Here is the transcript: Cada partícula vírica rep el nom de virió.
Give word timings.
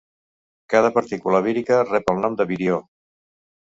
Cada 0.75 0.91
partícula 0.95 1.43
vírica 1.51 1.79
rep 1.93 2.13
el 2.17 2.21
nom 2.27 2.43
de 2.43 2.53
virió. 2.57 2.85